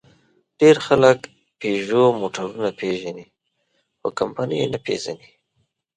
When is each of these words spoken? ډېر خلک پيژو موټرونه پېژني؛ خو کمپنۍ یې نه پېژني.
ډېر 0.59 0.75
خلک 0.87 1.19
پيژو 1.59 2.03
موټرونه 2.21 2.69
پېژني؛ 2.79 3.25
خو 3.99 4.07
کمپنۍ 4.19 4.57
یې 4.61 4.67
نه 4.73 4.79
پېژني. 4.85 5.27